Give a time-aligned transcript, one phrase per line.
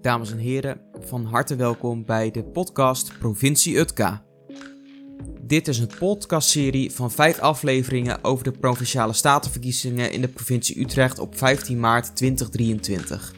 [0.00, 4.22] Dames en heren, van harte welkom bij de podcast Provincie Utka.
[5.40, 11.18] Dit is een podcastserie van vijf afleveringen over de provinciale statenverkiezingen in de provincie Utrecht
[11.18, 13.34] op 15 maart 2023.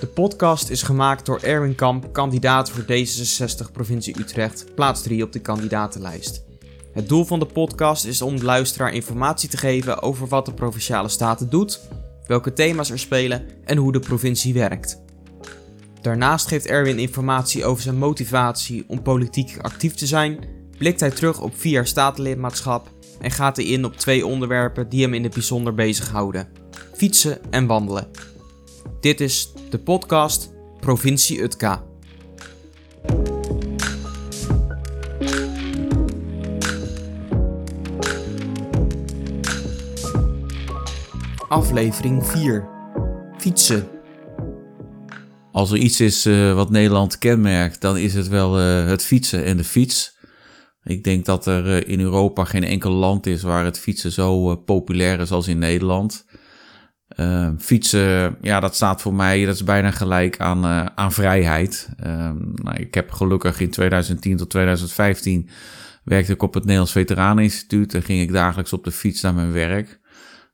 [0.00, 5.32] De podcast is gemaakt door Erwin Kamp, kandidaat voor D66 provincie Utrecht, plaats 3 op
[5.32, 6.44] de kandidatenlijst.
[6.92, 10.54] Het doel van de podcast is om de luisteraar informatie te geven over wat de
[10.54, 11.80] provinciale staten doet,
[12.26, 15.02] welke thema's er spelen en hoe de provincie werkt.
[16.04, 20.38] Daarnaast geeft Erwin informatie over zijn motivatie om politiek actief te zijn,
[20.78, 22.90] blikt hij terug op vier jaar statenlidmaatschap
[23.20, 26.48] en gaat hij in op twee onderwerpen die hem in het bijzonder bezighouden:
[26.94, 28.10] fietsen en wandelen.
[29.00, 31.84] Dit is de podcast Provincie Utka.
[41.48, 42.68] Aflevering 4
[43.38, 43.93] Fietsen.
[45.54, 49.44] Als er iets is uh, wat Nederland kenmerkt, dan is het wel uh, het fietsen
[49.44, 50.16] en de fiets.
[50.82, 54.56] Ik denk dat er uh, in Europa geen enkel land is waar het fietsen zo
[54.56, 56.26] populair is als in Nederland.
[57.58, 60.64] fietsen, ja, dat staat voor mij, dat is bijna gelijk aan,
[60.96, 61.88] aan vrijheid.
[61.96, 65.48] Ehm, nou, ik heb gelukkig in 2010 tot 2015
[66.04, 69.52] werkte ik op het Nederlands Veteraneninstituut en ging ik dagelijks op de fiets naar mijn
[69.52, 70.00] werk.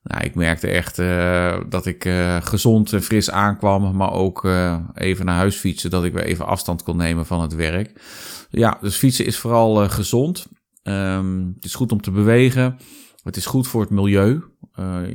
[0.03, 4.79] Nou, ik merkte echt uh, dat ik uh, gezond en fris aankwam, maar ook uh,
[4.95, 8.03] even naar huis fietsen, dat ik weer even afstand kon nemen van het werk.
[8.51, 10.47] Ja, dus fietsen is vooral gezond.
[10.83, 12.77] Um, het is goed om te bewegen.
[13.23, 14.43] Het is goed voor het milieu.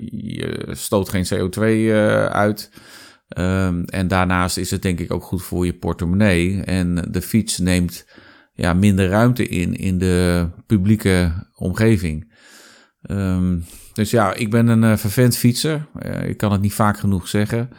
[0.09, 1.61] je stoot geen CO2
[2.31, 2.71] uit.
[3.37, 6.61] Um, en daarnaast is het denk ik ook goed voor je portemonnee.
[6.61, 8.05] En de fiets neemt
[8.53, 12.33] ja, minder ruimte in in de publieke omgeving.
[13.01, 15.85] Um, dus ja, ik ben een uh, vervent fietser.
[16.05, 17.69] Uh, ik kan het niet vaak genoeg zeggen.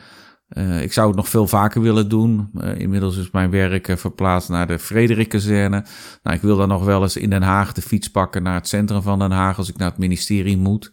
[0.49, 2.51] Uh, ik zou het nog veel vaker willen doen.
[2.77, 5.85] inmiddels is mijn werk verplaatst naar de Frederik-kazerne.
[6.23, 8.69] Nou, ik wil dan nog wel eens in Den Haag de fiets pakken naar het
[8.69, 10.93] centrum van Den Haag als ik naar het ministerie moet.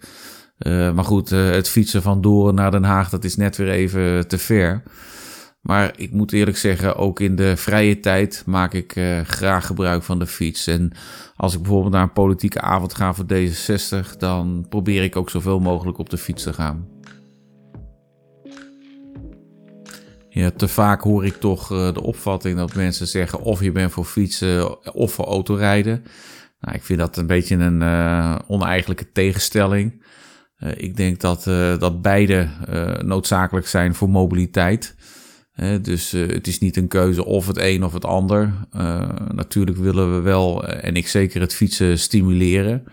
[0.66, 4.38] maar goed, het fietsen van Doren naar Den Haag, dat is net weer even te
[4.38, 4.84] ver.
[5.64, 10.04] Maar ik moet eerlijk zeggen, ook in de vrije tijd maak ik uh, graag gebruik
[10.04, 10.68] van de fiets.
[10.68, 10.92] En
[11.36, 15.60] als ik bijvoorbeeld naar een politieke avond ga voor D66, dan probeer ik ook zoveel
[15.60, 16.88] mogelijk op de fiets te gaan.
[20.30, 23.92] Ja, te vaak hoor ik toch uh, de opvatting dat mensen zeggen of je bent
[23.92, 26.04] voor fietsen of voor autorijden.
[26.60, 30.04] Nou, ik vind dat een beetje een uh, oneigenlijke tegenstelling.
[30.76, 31.44] ik denk dat,
[31.80, 32.48] dat beide
[33.02, 34.96] noodzakelijk zijn voor mobiliteit
[35.82, 38.54] dus uh, het is niet een keuze of het een of het ander.
[38.76, 42.84] Uh, natuurlijk willen we wel, eh, en ik zeker, het fietsen stimuleren.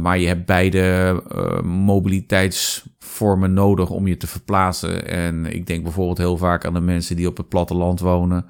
[0.00, 1.22] Maar je hebt beide
[1.64, 5.08] mobiliteitsvormen nodig om je te verplaatsen.
[5.08, 8.44] En ik denk bijvoorbeeld heel vaak aan de mensen die op het platteland wonen.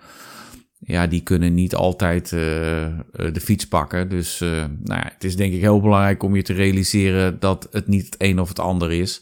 [0.79, 4.09] Ja, die kunnen niet altijd de fiets pakken.
[4.09, 7.89] Dus nou ja, het is denk ik heel belangrijk om je te realiseren dat het
[7.89, 9.21] niet het een of het ander is.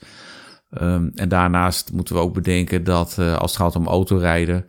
[0.79, 4.67] Um, en daarnaast moeten we ook bedenken dat uh, als het gaat om autorijden,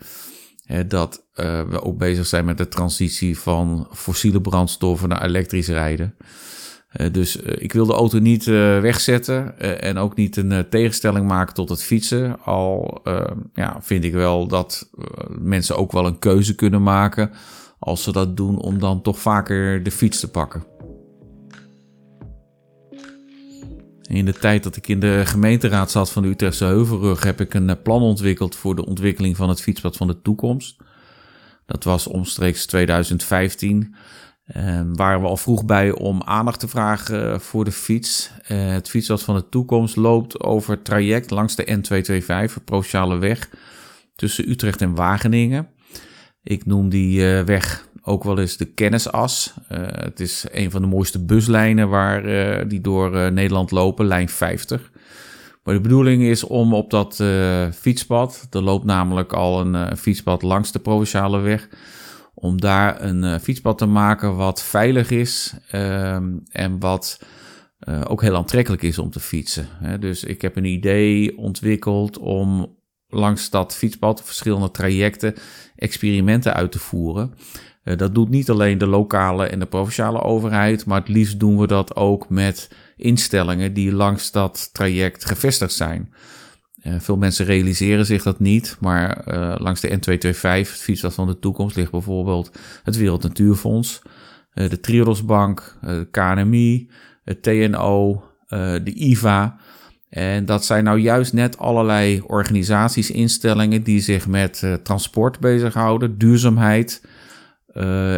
[0.65, 5.67] hè, dat uh, we ook bezig zijn met de transitie van fossiele brandstoffen naar elektrisch
[5.67, 6.15] rijden.
[6.93, 11.69] Uh, dus ik wil de auto niet wegzetten en ook niet een tegenstelling maken tot
[11.69, 12.39] het fietsen.
[12.43, 14.89] Al ehm, ja, vind ik wel dat
[15.39, 17.31] mensen ook wel een keuze kunnen maken
[17.79, 20.70] als ze dat doen om dan toch vaker de fiets te pakken.
[24.11, 27.53] In de tijd dat ik in de gemeenteraad zat van de Utrechtse Heuvelrug heb ik
[27.53, 30.75] een eh, plan ontwikkeld voor de ontwikkeling van het fietspad van de toekomst.
[31.65, 33.95] Dat was omstreeks 2015.
[34.55, 38.31] Uh, waren we al vroeg bij om aandacht te vragen voor de fiets.
[38.51, 43.17] Uh, het fietspad van de toekomst loopt over het traject langs de N225, de Provinciale
[43.17, 43.49] Weg,
[44.15, 45.67] tussen Utrecht en Wageningen.
[46.43, 49.53] Ik noem die weg ook wel eens de kennisas.
[49.71, 54.05] Uh, het is een van de mooiste buslijnen waar, uh, die door uh, Nederland lopen,
[54.05, 54.91] lijn 50.
[55.63, 57.23] Maar de bedoeling is om op dat
[57.73, 61.69] fietspad, er loopt namelijk al een fietspad langs de provinciale weg,
[62.33, 67.19] om daar een fietspad te maken wat veilig is ehm, en wat
[68.07, 69.67] ook heel aantrekkelijk is om te fietsen.
[69.99, 72.77] Dus ik heb een idee ontwikkeld om
[73.07, 75.33] langs dat fietspad verschillende trajecten
[75.75, 77.33] experimenten uit te voeren.
[77.83, 81.57] Uh, dat doet niet alleen de lokale en de provinciale overheid, maar het liefst doen
[81.57, 86.13] we dat ook met instellingen die langs dat traject gevestigd zijn.
[86.83, 91.27] Uh, veel mensen realiseren zich dat niet, maar uh, langs de N225, het fietspad van
[91.27, 92.51] de toekomst, ligt bijvoorbeeld
[92.83, 94.01] het Wereld Natuurfonds,
[94.53, 96.89] de Triodosbank, de KNMI,
[97.23, 98.23] het TNO,
[98.83, 99.57] de IVA.
[100.09, 107.01] En dat zijn nou juist net allerlei organisaties, instellingen die zich met transport bezighouden, duurzaamheid,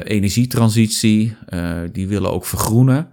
[0.03, 1.35] energietransitie.
[1.49, 3.09] Uh, die willen ook vergroenen.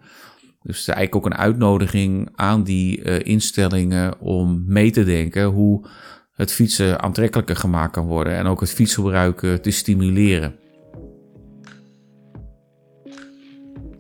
[0.63, 5.87] Dus het is eigenlijk ook een uitnodiging aan die instellingen om mee te denken hoe
[6.33, 10.55] het fietsen aantrekkelijker gemaakt kan worden en ook het fietsgebruik te stimuleren.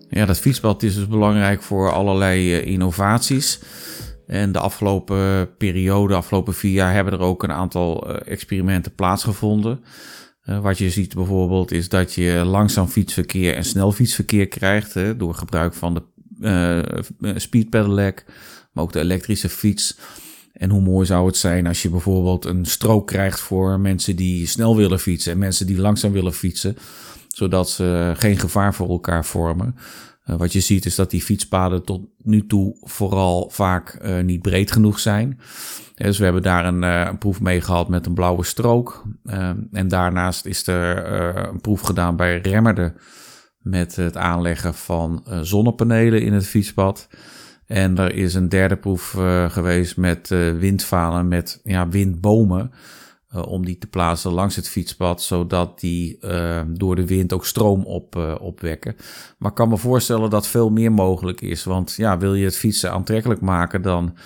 [0.08, 3.60] Ja, dat fietspad is dus belangrijk voor allerlei innovaties.
[4.26, 9.84] En de afgelopen periode, de afgelopen vier jaar, hebben er ook een aantal experimenten plaatsgevonden.
[10.44, 15.16] Uh, wat je ziet bijvoorbeeld is dat je langzaam fietsverkeer en snel fietsverkeer krijgt hè,
[15.16, 16.02] door gebruik van de
[17.20, 18.24] uh, speed pedelec,
[18.72, 19.98] maar ook de elektrische fiets.
[20.52, 24.46] En hoe mooi zou het zijn als je bijvoorbeeld een strook krijgt voor mensen die
[24.46, 26.76] snel willen fietsen en mensen die langzaam willen fietsen,
[27.28, 29.76] zodat ze geen gevaar voor elkaar vormen.
[30.26, 34.42] Uh, wat je ziet is dat die fietspaden tot nu toe vooral vaak uh, niet
[34.42, 35.40] breed genoeg zijn.
[35.94, 39.04] Dus we hebben daar een, uh, een proef mee gehad met een blauwe strook.
[39.72, 41.12] en daarnaast is er
[41.48, 42.94] een proef gedaan bij Remmerde
[43.58, 47.08] met het aanleggen van zonnepanelen in het fietspad.
[47.66, 49.10] En er is een derde proef
[49.48, 50.28] geweest met
[50.58, 52.72] windvalen met ja, windbomen.
[53.34, 57.46] Uh, om die te plaatsen langs het fietspad, zodat die uh, door de wind ook
[57.46, 58.96] stroom op, uh, opwekken.
[59.38, 61.64] Maar ik kan me voorstellen dat veel meer mogelijk is.
[61.64, 64.16] Want ja, wil je het fietsen aantrekkelijk maken, dan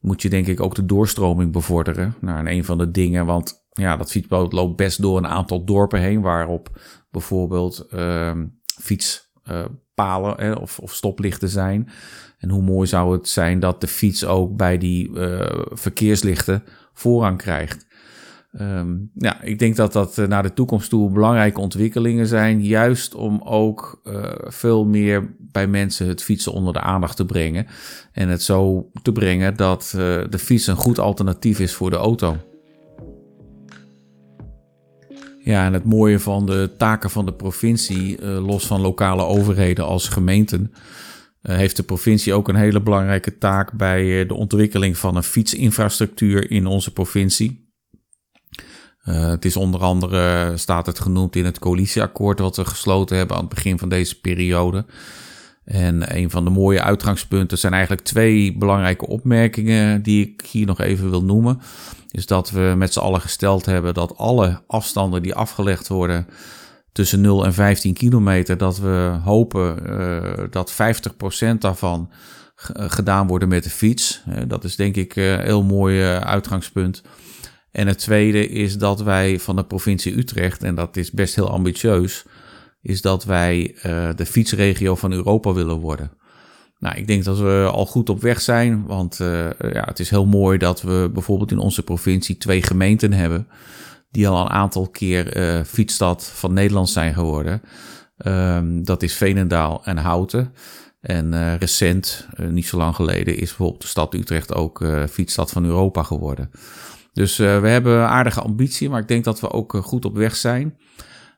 [0.00, 2.14] moet je denk ik ook de doorstroming bevorderen.
[2.20, 6.00] Nou, een van de dingen, want ja, dat fietspad loopt best door een aantal dorpen
[6.00, 6.80] heen, waarop
[7.10, 8.46] bijvoorbeeld ehm,
[8.80, 11.88] fietspalen eh, of, of stoplichten zijn.
[12.38, 15.10] En hoe mooi zou het zijn dat de fiets ook bij die
[15.72, 17.90] verkeerslichten voorrang krijgt.
[18.60, 22.64] Um, ja, ik denk dat dat uh, naar de toekomst toe belangrijke ontwikkelingen zijn.
[22.64, 27.66] Juist om ook uh, veel meer bij mensen het fietsen onder de aandacht te brengen.
[28.12, 31.96] En het zo te brengen dat uh, de fiets een goed alternatief is voor de
[31.96, 32.36] auto.
[35.38, 40.08] Ja, en het mooie van de taken van de provincie, los van lokale overheden als
[40.08, 40.72] gemeenten,
[41.42, 46.66] heeft de provincie ook een hele belangrijke taak bij de ontwikkeling van een fietsinfrastructuur in
[46.66, 47.71] onze provincie.
[49.04, 53.36] Uh, het is onder andere, staat het genoemd in het coalitieakkoord wat we gesloten hebben
[53.36, 54.84] aan het begin van deze periode.
[55.64, 60.80] En een van de mooie uitgangspunten zijn eigenlijk twee belangrijke opmerkingen die ik hier nog
[60.80, 61.60] even wil noemen.
[62.10, 66.26] Is dat we met z'n allen gesteld hebben dat alle afstanden die afgelegd worden
[66.92, 70.72] tussen 0 en 15 kilometer, dat we hopen uh, dat
[71.54, 72.10] 50% daarvan
[72.74, 74.22] gedaan worden met de fiets.
[74.28, 77.02] Uh, dat is denk ik een heel mooi uitgangspunt.
[77.72, 81.50] En het tweede is dat wij van de provincie Utrecht, en dat is best heel
[81.50, 82.24] ambitieus,
[82.82, 86.12] is dat wij uh, de fietsregio van Europa willen worden.
[86.78, 90.10] Nou, ik denk dat we al goed op weg zijn, want uh, ja, het is
[90.10, 93.48] heel mooi dat we bijvoorbeeld in onze provincie twee gemeenten hebben
[94.10, 97.62] die al een aantal keer uh, fietsstad van Nederland zijn geworden.
[98.26, 100.54] Um, dat is Veenendaal en Houten.
[101.00, 106.02] En recent, niet zo lang geleden, is bijvoorbeeld de stad Utrecht ook fietsstad van Europa
[106.02, 106.50] geworden.
[107.12, 110.16] Dus uh, we hebben aardige ambitie, maar ik denk dat we ook uh, goed op
[110.16, 110.78] weg zijn.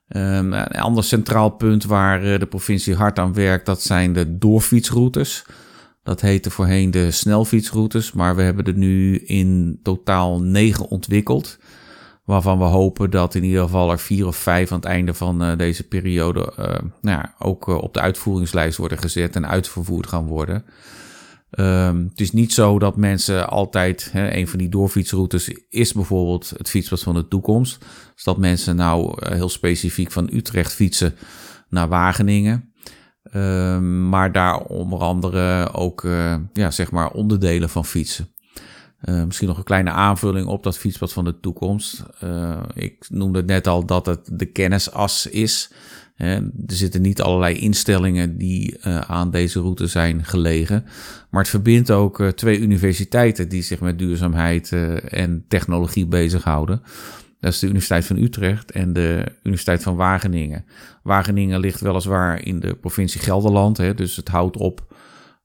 [0.09, 4.38] Um, een ander centraal punt waar uh, de provincie hard aan werkt, dat zijn de
[4.38, 5.44] doorfietsroutes.
[6.03, 11.59] Dat heette voorheen de snelfietsroutes, maar we hebben er nu in totaal negen ontwikkeld.
[12.25, 15.56] Waarvan we hopen dat in ieder geval er vier of vijf aan het einde van
[15.56, 16.53] deze periode
[17.01, 20.65] nou ja, ook op de uitvoeringslijst worden gezet en uitvervoerd gaan worden.
[21.58, 26.69] Um, het is niet zo dat mensen altijd, een van die doorfietsroutes is bijvoorbeeld het
[26.69, 27.84] fietspad van de toekomst.
[28.15, 31.15] Dus dat mensen nou eh, heel specifiek van Utrecht fietsen
[31.69, 32.73] naar Wageningen.
[33.34, 38.29] Um, maar daar onder andere ook uh, ja, zeg maar onderdelen van fietsen.
[39.05, 42.03] Uh, misschien nog een kleine aanvulling op dat fietspad van de toekomst.
[42.75, 45.73] Ik noemde net al dat het de kennisas is.
[46.17, 50.85] Er zitten niet allerlei instellingen die uh, aan deze route zijn gelegen.
[51.31, 56.83] Maar het verbindt ook uh, twee universiteiten die zich met duurzaamheid uh, en technologie bezighouden.
[57.41, 60.65] Dat is de Universiteit van Utrecht en de Universiteit van Wageningen.
[61.03, 64.94] Wageningen ligt weliswaar in de provincie Gelderland, hè, dus het houdt op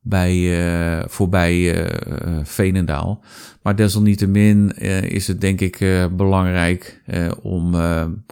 [0.00, 3.24] bij, uh, voorbij uh, Veenendaal.
[3.62, 4.70] Maar desalniettemin
[5.08, 5.78] is het denk ik
[6.16, 7.02] belangrijk
[7.42, 7.74] om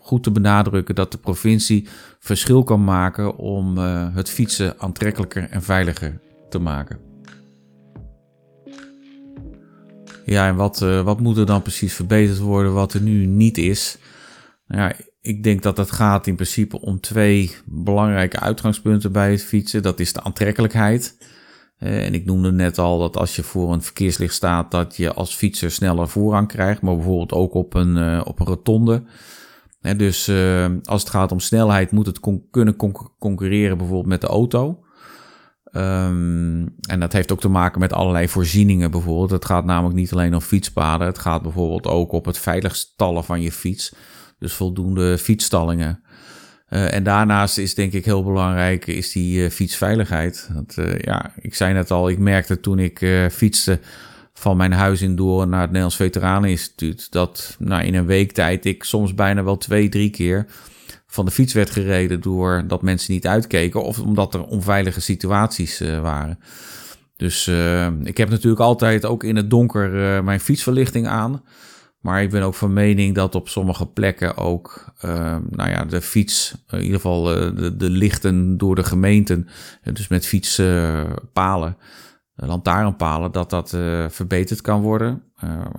[0.02, 3.78] goed te benadrukken dat de provincie verschil kan maken om
[4.14, 6.98] het fietsen aantrekkelijker en veiliger te maken.
[10.24, 13.98] Ja, en wat, wat moet er dan precies verbeterd worden wat er nu niet is?
[14.66, 19.44] Nou ja, ik denk dat het gaat in principe om twee belangrijke uitgangspunten bij het
[19.44, 19.82] fietsen.
[19.82, 21.16] Dat is de aantrekkelijkheid
[21.78, 25.34] en ik noemde net al dat als je voor een verkeerslicht staat, dat je als
[25.34, 29.02] fietser sneller voorrang krijgt, maar bijvoorbeeld ook op een, op een rotonde.
[29.96, 30.30] dus
[30.84, 32.20] als het gaat om snelheid, moet het
[32.50, 32.76] kunnen
[33.18, 34.82] concurreren bijvoorbeeld met de auto.
[35.72, 39.30] Ehm, en dat heeft ook te maken met allerlei voorzieningen bijvoorbeeld.
[39.30, 41.06] Het gaat namelijk niet alleen om fietspaden.
[41.06, 43.94] Het gaat bijvoorbeeld ook op het veilig stallen van je fiets.
[44.38, 46.02] Dus voldoende fietsstallingen.
[46.70, 50.48] Uh, en daarnaast is denk ik heel belangrijk is die uh, fietsveiligheid.
[50.78, 53.80] Uh, ja, ik zei net al, ik merkte toen ik fietste
[54.32, 57.12] van mijn huis in Doorn naar het Nederlands Veteraneninstituut...
[57.12, 60.46] dat nou, in een week tijd ik soms bijna wel twee, drie keer
[61.06, 65.78] van de fiets werd gereden door dat mensen niet uitkeken of omdat er onveilige situaties
[66.02, 66.38] waren.
[67.16, 67.46] Dus
[68.02, 69.90] ik heb natuurlijk altijd ook in het donker
[70.24, 71.42] mijn fietsverlichting aan.
[71.98, 74.92] Maar ik ben ook van mening dat op sommige plekken ook
[75.50, 79.48] nou ja, de fiets, in ieder geval de, de lichten door de gemeenten,
[79.92, 81.76] dus met fietspalen,
[82.34, 83.70] lantaarnpalen, dat dat
[84.08, 85.22] verbeterd kan worden.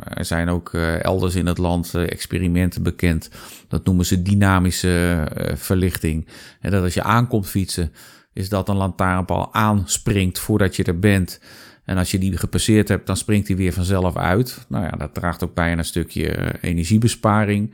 [0.04, 3.30] Er zijn ook elders in het land experimenten bekend.
[3.68, 6.28] Dat noemen ze dynamische verlichting.
[6.60, 7.92] En dat als je aankomt fietsen,
[8.34, 11.40] is dat een lantaarnpaal aanspringt voordat je er bent.
[11.90, 14.66] En als je die gepasseerd hebt, dan springt die weer vanzelf uit.
[14.68, 17.74] Nou ja, dat draagt ook bij aan een stukje energiebesparing.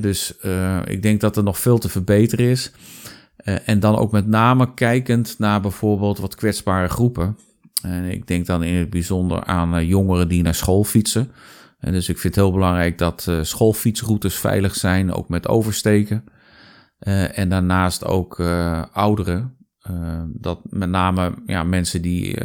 [0.00, 0.34] dus
[0.84, 2.72] ik denk dat er nog veel te verbeteren is.
[3.64, 7.38] en dan ook met name kijkend naar bijvoorbeeld wat kwetsbare groepen.
[7.82, 11.32] En ik denk dan in het bijzonder aan jongeren die naar school fietsen.
[11.78, 16.24] En dus ik vind het heel belangrijk dat schoolfietsroutes veilig zijn, ook met oversteken.
[17.34, 18.40] En daarnaast ook
[18.92, 19.58] ouderen.
[20.26, 22.38] Dat met name ja, mensen die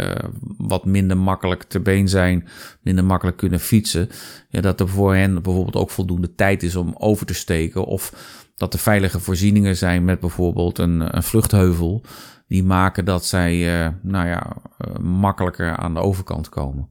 [0.58, 2.48] wat minder makkelijk ter been zijn,
[2.82, 4.10] minder makkelijk kunnen fietsen.
[4.50, 7.86] Ja, dat er voor hen bijvoorbeeld ook voldoende tijd is om over te steken.
[7.86, 8.14] Of
[8.58, 12.04] dat er veilige voorzieningen zijn met bijvoorbeeld een, een vluchtheuvel
[12.48, 14.58] die maken dat zij uh, nou ja,
[15.02, 16.90] makkelijker aan de overkant komen.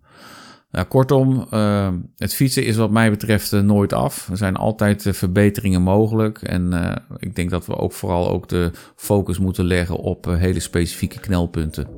[0.74, 4.28] Nou, kortom, uh, het fietsen is wat mij betreft nooit af.
[4.30, 6.42] Er zijn altijd verbeteringen mogelijk.
[6.42, 6.72] En
[7.18, 11.88] ik denk dat we ook vooral ook de focus moeten leggen op hele specifieke knelpunten.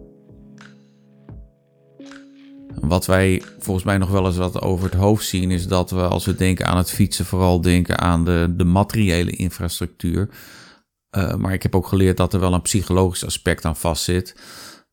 [2.80, 6.02] Wat wij volgens mij nog wel eens wat over het hoofd zien, is dat we
[6.02, 10.28] als we denken aan het fietsen, vooral denken aan de, de materiële infrastructuur.
[11.37, 14.37] Maar ik heb ook geleerd dat er wel een psychologisch aspect aan vastzit.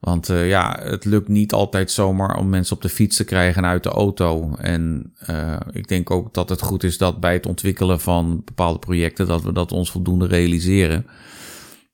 [0.04, 3.66] Want uh, ja, het lukt niet altijd zomaar om mensen op de fiets te krijgen
[3.66, 4.56] uit de auto.
[4.56, 8.80] En uh, ik denk ook dat het goed is dat bij het ontwikkelen van bepaalde
[8.80, 11.06] projecten, dat we dat ons voldoende realiseren.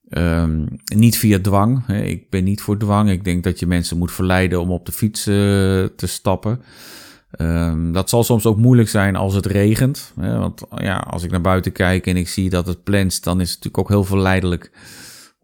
[0.09, 1.83] Um, niet via dwang.
[1.85, 2.01] Hè.
[2.01, 3.09] Ik ben niet voor dwang.
[3.09, 6.61] Ik denk dat je mensen moet verleiden om op de fiets te stappen.
[7.37, 10.13] Um, dat zal soms ook moeilijk zijn als het regent.
[10.19, 13.41] Hè, want ja, als ik naar buiten kijk en ik zie dat het plenst, dan
[13.41, 14.71] is het natuurlijk ook heel verleidelijk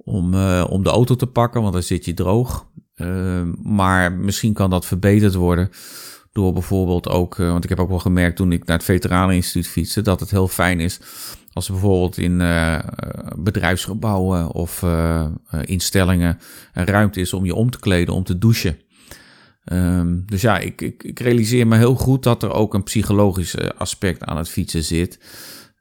[0.06, 2.68] om, uh, om de auto te pakken, want dan zit je droog.
[2.96, 5.70] Uh, maar misschien kan dat verbeterd worden
[6.32, 9.68] door bijvoorbeeld ook, uh, want ik heb ook wel gemerkt toen ik naar het Veteraneninstituut
[9.68, 11.00] fietste, dat het heel fijn is
[11.54, 12.80] als er bijvoorbeeld in uh,
[13.38, 14.86] bedrijfsgebouwen of
[15.62, 16.40] instellingen
[16.74, 18.78] ruimte is om je om te kleden, om te douchen.
[19.72, 23.56] Um, dus ja, ik, ik, ik, realiseer me heel goed dat er ook een psychologisch
[23.78, 25.20] aspect aan het fietsen zit.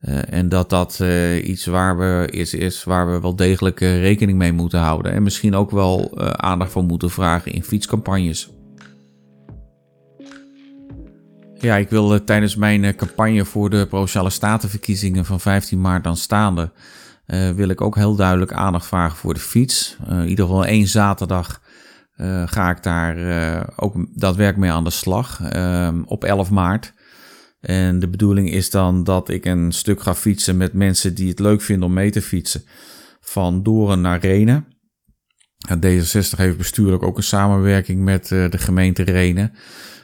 [0.09, 4.39] Uh, en dat dat uh, iets waar we, is, is waar we wel degelijk rekening
[4.39, 5.13] mee moeten houden.
[5.13, 8.51] En misschien ook wel aandacht voor moeten vragen in fietscampagnes.
[11.55, 16.73] Ja, ik wil tijdens mijn campagne voor de Provinciale Statenverkiezingen van 15 maart aanstaande...
[17.55, 19.97] wil ik ook heel duidelijk aandacht vragen voor de fiets.
[20.09, 21.61] in ieder geval één zaterdag
[22.47, 23.17] ga ik daar
[23.77, 26.94] ook daadwerkelijk mee aan de slag uh, op 11 maart.
[27.65, 31.39] En de bedoeling is dan dat ik een stuk ga fietsen met mensen die het
[31.39, 32.65] leuk vinden om mee te fietsen.
[33.21, 34.67] Van Doren naar Renen.
[35.77, 39.53] D66 heeft bestuurlijk ook een samenwerking met uh, de gemeente Renen.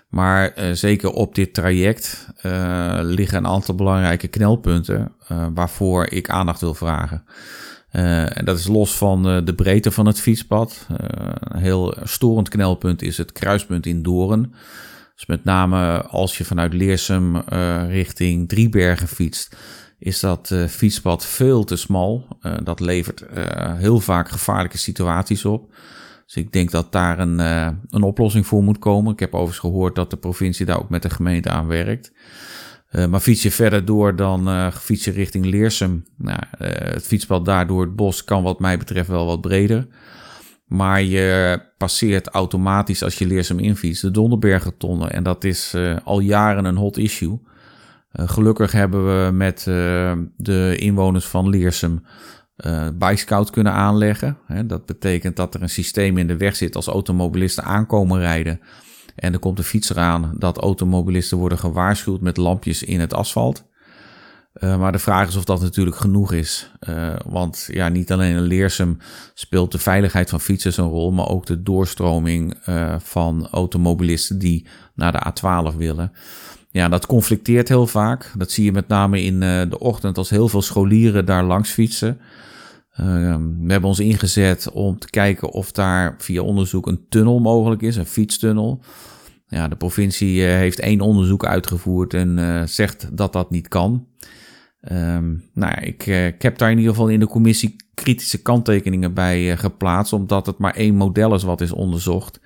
[0.08, 2.26] Maar zeker op dit traject
[3.00, 5.12] liggen een aantal belangrijke knelpunten
[5.54, 7.24] waarvoor ik aandacht wil vragen.
[7.90, 10.86] En dat is los van de breedte van het fietspad.
[11.38, 14.54] Een heel storend knelpunt is het kruispunt in Doren.
[15.20, 17.36] Dus met name als je vanuit Leersum
[17.88, 19.56] richting Driebergen fietst,
[19.98, 22.26] is dat fietspad veel te smal.
[22.62, 23.24] dat levert
[23.76, 25.74] heel vaak gevaarlijke situaties op.
[26.26, 27.38] Dus ik denk dat daar een,
[27.90, 29.12] een oplossing voor moet komen.
[29.12, 32.12] Ik heb overigens gehoord dat de provincie daar ook met de gemeente aan werkt.
[33.08, 36.04] Maar fiets je verder door, dan fiets je richting Leersum.
[36.16, 39.86] Nou, het fietspad daar door het bos kan wat mij betreft wel wat breder.
[40.70, 45.12] Maar je passeert automatisch als je Leersum infietst de Donderbergentonnen.
[45.12, 47.38] En dat is al jaren een hot issue.
[48.12, 49.62] gelukkig hebben we met
[50.36, 52.02] de inwoners van Leersum
[52.66, 54.38] uh, bike kunnen aanleggen.
[54.64, 58.60] dat betekent dat er een systeem in de weg zit als automobilisten aankomen rijden.
[59.14, 63.68] En er komt een fietser aan dat automobilisten worden gewaarschuwd met lampjes in het asfalt.
[64.54, 66.70] Uh, maar de vraag is of dat natuurlijk genoeg is.
[66.88, 68.98] Uh, want ja, niet alleen in Leersum
[69.34, 74.66] speelt de veiligheid van fietsers een rol, maar ook de doorstroming uh, van automobilisten die
[74.94, 75.32] naar de
[75.72, 76.12] A12 willen.
[76.70, 78.32] Ja, dat conflicteert heel vaak.
[78.36, 82.20] Dat zie je met name in de ochtend als heel veel scholieren daar langs fietsen.
[82.96, 87.96] We hebben ons ingezet om te kijken of daar via onderzoek een tunnel mogelijk is,
[87.96, 88.80] een fietstunnel.
[89.50, 94.06] Ja, de provincie heeft één onderzoek uitgevoerd en zegt dat dat niet kan.
[94.92, 99.56] Um, nou ja, ik, heb daar in ieder geval in de commissie kritische kanttekeningen bij
[99.56, 102.40] geplaatst, omdat het maar één model is wat is onderzocht.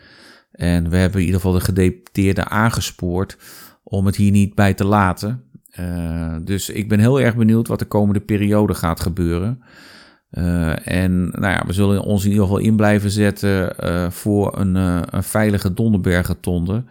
[0.53, 3.37] En we hebben in ieder geval de gedeputeerden aangespoord
[3.83, 5.45] om het hier niet bij te laten.
[6.43, 9.63] Dus ik ben heel erg benieuwd wat de komende periode gaat gebeuren.
[10.85, 13.75] En nou ja, we zullen ons in ieder geval in blijven zetten
[14.13, 16.85] voor een, een veilige Donderbergentonde.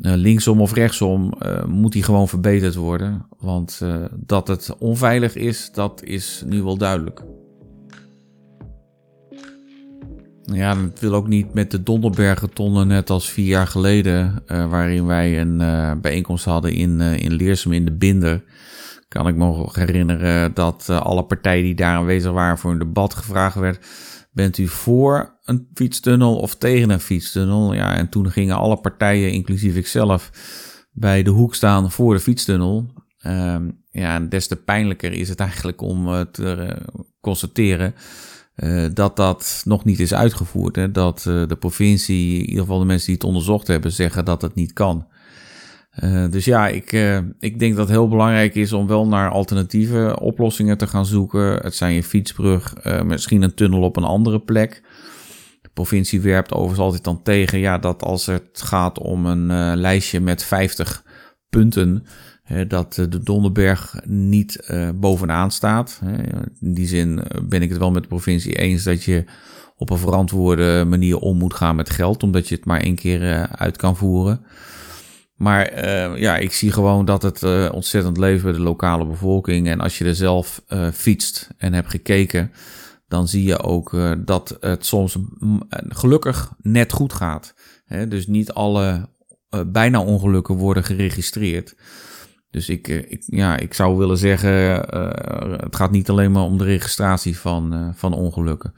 [0.00, 3.26] Uh, linksom of rechtsom uh, moet die gewoon verbeterd worden.
[3.38, 7.22] Want uh, dat het onveilig is, dat is nu wel duidelijk.
[10.42, 15.40] Ja, dat wil ook niet met de Donderbergentonnen net als vier jaar geleden, waarin wij
[15.40, 15.58] een
[16.00, 18.42] bijeenkomst hadden in, in Leersum in de Binder.
[19.10, 23.14] Kan ik me nog herinneren dat alle partijen die daar aanwezig waren voor een debat
[23.14, 23.86] gevraagd werd
[24.32, 27.74] Bent u voor een fietstunnel of tegen een fietstunnel?
[27.74, 30.30] Ja, en toen gingen alle partijen, inclusief ikzelf,
[30.92, 32.86] bij de hoek staan voor de fietstunnel.
[33.26, 37.94] Um, ja, en des te pijnlijker is het eigenlijk om uh, te uh, constateren
[38.92, 40.76] dat dat nog niet is uitgevoerd.
[40.76, 40.90] Hè?
[40.90, 44.54] Dat de provincie, in ieder geval de mensen die het onderzocht hebben, zeggen dat het
[44.54, 45.06] niet kan.
[46.04, 49.30] Uh, dus ja, ik, uh, ik denk dat het heel belangrijk is om wel naar
[49.30, 51.54] alternatieve oplossingen te gaan zoeken.
[51.62, 54.82] Het zijn je fietsbrug, uh, misschien een tunnel op een andere plek.
[55.62, 60.20] De provincie werpt overigens altijd dan tegen ja, dat als het gaat om een lijstje
[60.20, 61.04] met 50
[61.48, 62.04] punten,
[62.68, 66.00] dat de Donderberg niet bovenaan staat.
[66.60, 69.24] In die zin ben ik het wel met de provincie eens dat je
[69.76, 73.48] op een verantwoorde manier om moet gaan met geld, omdat je het maar één keer
[73.48, 74.44] uit kan voeren.
[75.40, 79.68] Maar uh, ja, ik zie gewoon dat het uh, ontzettend leeft bij de lokale bevolking.
[79.68, 82.52] En als je er zelf uh, fietst en hebt gekeken,
[83.08, 85.16] dan zie je ook dat het soms
[85.88, 87.54] gelukkig net goed gaat.
[88.08, 89.08] Dus niet alle
[89.66, 91.74] bijna ongelukken worden geregistreerd.
[92.50, 94.52] Dus ik, ik, ja, ik zou willen zeggen,
[95.60, 98.74] het gaat niet alleen maar om de registratie van, van ongelukken.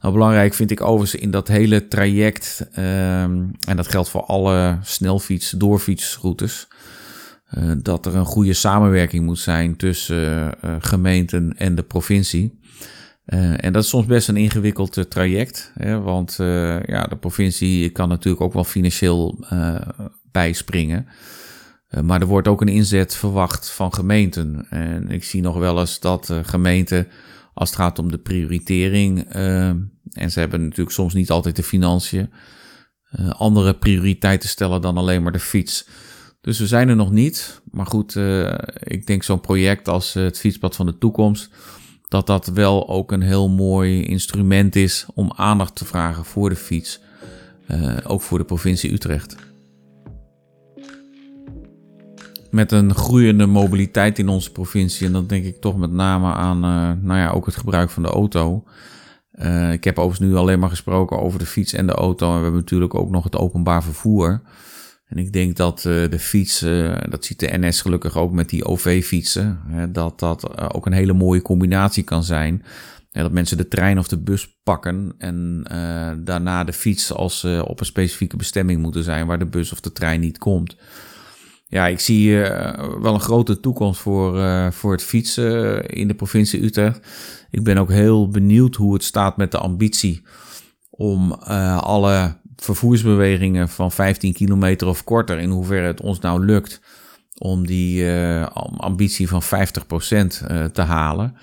[0.00, 4.78] Nou, belangrijk vind ik overigens in dat hele traject, um, en dat geldt voor alle
[4.82, 6.68] snelfiets, doorfietsroutes,
[7.82, 12.58] dat er een goede samenwerking moet zijn tussen gemeenten en de provincie.
[13.56, 16.34] En dat is soms best een ingewikkeld traject, hè, want
[16.86, 19.44] ja, de provincie kan natuurlijk ook wel financieel
[20.32, 21.06] bijspringen.
[21.90, 24.66] Maar er wordt ook een inzet verwacht van gemeenten.
[24.70, 27.08] En ik zie nog wel eens dat gemeenten
[27.54, 29.36] als het gaat om de prioritering.
[29.36, 29.68] Uh,
[30.12, 32.30] en ze hebben natuurlijk soms niet altijd de financiën.
[33.28, 35.88] Andere prioriteiten stellen dan alleen maar de fiets.
[36.40, 37.60] Dus we zijn er nog niet.
[37.70, 38.16] Maar goed,
[38.78, 41.50] ik denk zo'n project als het fietspad van de toekomst.
[42.08, 46.56] Dat dat wel ook een heel mooi instrument is om aandacht te vragen voor de
[46.56, 47.00] fiets.
[48.04, 49.36] ook voor de provincie Utrecht.
[52.50, 55.06] Met een groeiende mobiliteit in onze provincie.
[55.06, 58.02] En dan denk ik toch met name aan uh, nou ja, ook het gebruik van
[58.02, 58.64] de auto.
[59.34, 62.26] Uh, ik heb overigens nu alleen maar gesproken over de fiets en de auto.
[62.26, 64.42] En we hebben natuurlijk ook nog het openbaar vervoer.
[65.06, 66.60] En ik denk dat uh, de fiets,
[67.08, 69.60] dat ziet de NS gelukkig ook met die OV-fietsen,
[69.92, 72.64] dat dat ook een hele mooie combinatie kan zijn.
[73.10, 75.62] dat mensen de trein of de bus pakken en
[76.24, 79.80] daarna de fiets als ze op een specifieke bestemming moeten zijn waar de bus of
[79.80, 80.76] de trein niet komt
[81.70, 86.14] ja, ik zie uh, wel een grote toekomst voor, uh, voor het fietsen in de
[86.14, 87.00] provincie Utrecht.
[87.50, 90.22] Ik ben ook heel benieuwd hoe het staat met de ambitie
[90.90, 96.80] om alle vervoersbewegingen van 15 kilometer of korter, in hoeverre het ons nou lukt
[97.38, 98.06] om die
[98.76, 99.46] ambitie van 50%
[100.72, 101.36] te halen.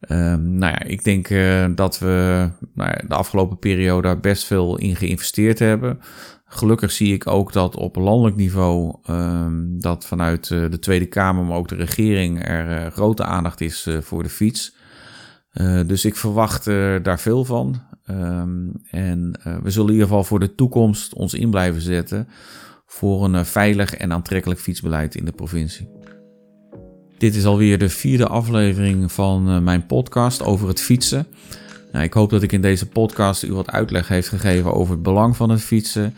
[0.00, 1.28] Ehm, nou ja, ik denk
[1.76, 6.00] dat we nou ja, de afgelopen periode daar best veel in geïnvesteerd hebben.
[6.54, 11.44] Gelukkig zie ik ook dat op landelijk niveau, um, dat vanuit uh, de Tweede Kamer,
[11.44, 14.74] maar ook de regering, er uh, grote aandacht is uh, voor de fiets.
[15.86, 16.64] dus ik verwacht
[17.02, 17.82] daar veel van.
[18.10, 22.28] Um, en we zullen in ieder geval voor de toekomst ons in blijven zetten
[22.86, 25.88] voor een veilig en aantrekkelijk fietsbeleid in de provincie.
[27.22, 31.26] Dit is alweer de vierde aflevering van eh, mijn podcast over het fietsen.
[31.92, 35.02] Nou, ik hoop dat ik in deze podcast u wat uitleg heeft gegeven over het
[35.02, 36.14] belang van het fietsen.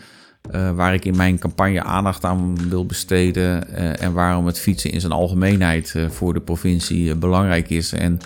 [0.53, 3.65] Uh, waar ik in mijn campagne aandacht aan wil besteden.
[3.71, 7.93] Uh, en waarom het fietsen in zijn algemeenheid uh, voor de provincie belangrijk is.
[7.93, 8.21] En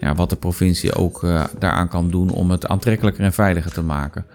[0.00, 1.26] ja, wat de provincie ook
[1.58, 4.26] daaraan kan doen om het aantrekkelijker en veiliger te maken.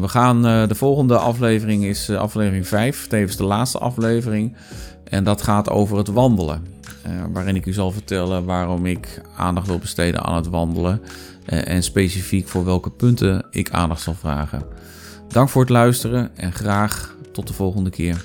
[0.00, 4.56] we gaan, de volgende aflevering is aflevering 5, tevens de laatste aflevering.
[5.04, 6.66] En dat gaat over het wandelen.
[7.32, 11.00] waarin ik u zal vertellen waarom ik aandacht wil besteden aan het wandelen.
[11.44, 14.62] en specifiek voor welke punten ik aandacht zal vragen.
[15.28, 18.24] Dank voor het luisteren en graag tot de volgende keer.